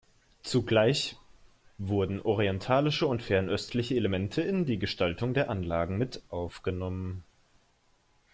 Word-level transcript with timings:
Zugleich 0.41 1.15
wurden 1.77 2.23
orientalische 2.23 3.05
und 3.05 3.21
fernöstliche 3.21 3.93
Elemente 3.93 4.41
in 4.41 4.65
die 4.65 4.79
Gestaltung 4.79 5.35
der 5.35 5.47
Anlagen 5.51 5.95
mit 5.99 6.23
aufgenommen. 6.29 7.23